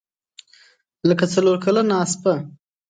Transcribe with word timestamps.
لکه 1.09 1.25
څلورکلنه 1.33 1.95
اسپه. 2.03 2.33